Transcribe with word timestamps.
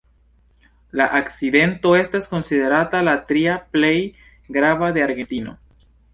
La 0.99 1.05
akcidento 1.19 1.91
estas 1.99 2.25
konsiderata 2.31 3.03
la 3.09 3.13
tria 3.33 3.59
plej 3.77 3.93
grava 4.59 4.91
de 4.97 5.07
Argentino. 5.11 5.57